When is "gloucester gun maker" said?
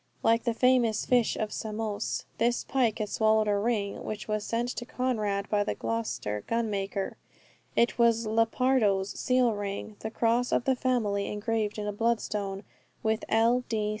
5.75-7.17